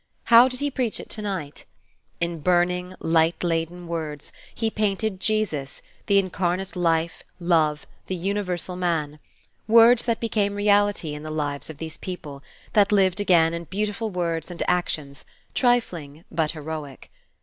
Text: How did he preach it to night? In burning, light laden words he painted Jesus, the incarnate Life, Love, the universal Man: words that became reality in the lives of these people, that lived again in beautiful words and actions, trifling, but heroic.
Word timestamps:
How 0.33 0.47
did 0.47 0.61
he 0.61 0.71
preach 0.71 0.99
it 0.99 1.09
to 1.11 1.21
night? 1.21 1.63
In 2.19 2.39
burning, 2.39 2.95
light 2.99 3.43
laden 3.43 3.85
words 3.85 4.33
he 4.55 4.71
painted 4.71 5.19
Jesus, 5.19 5.83
the 6.07 6.17
incarnate 6.17 6.75
Life, 6.75 7.21
Love, 7.39 7.85
the 8.07 8.15
universal 8.15 8.75
Man: 8.75 9.19
words 9.67 10.05
that 10.05 10.19
became 10.19 10.55
reality 10.55 11.13
in 11.13 11.21
the 11.21 11.29
lives 11.29 11.69
of 11.69 11.77
these 11.77 11.97
people, 11.97 12.41
that 12.73 12.91
lived 12.91 13.19
again 13.19 13.53
in 13.53 13.65
beautiful 13.65 14.09
words 14.09 14.49
and 14.49 14.63
actions, 14.67 15.23
trifling, 15.53 16.25
but 16.31 16.53
heroic. 16.53 17.11